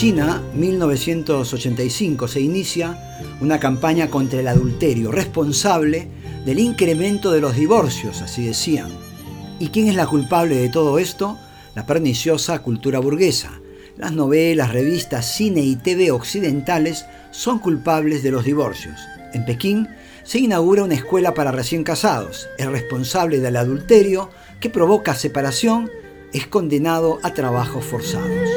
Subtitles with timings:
[0.00, 6.08] China, 1985, se inicia una campaña contra el adulterio, responsable
[6.46, 8.88] del incremento de los divorcios, así decían.
[9.58, 11.38] ¿Y quién es la culpable de todo esto?
[11.74, 13.60] La perniciosa cultura burguesa.
[13.98, 18.98] Las novelas, revistas, cine y TV occidentales son culpables de los divorcios.
[19.34, 19.86] En Pekín
[20.22, 22.48] se inaugura una escuela para recién casados.
[22.56, 24.30] El responsable del adulterio,
[24.60, 25.90] que provoca separación,
[26.32, 28.48] es condenado a trabajos forzados.